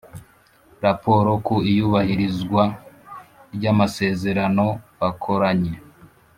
[0.85, 2.63] Raporo ku iyubahirizwa
[3.55, 4.65] ry amasezerano
[4.99, 5.73] bakoranye